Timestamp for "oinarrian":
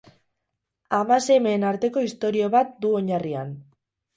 3.03-3.57